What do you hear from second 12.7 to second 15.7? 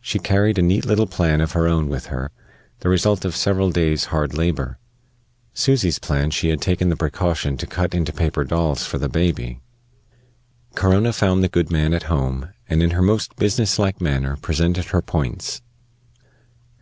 and in her most business like manner presented her points.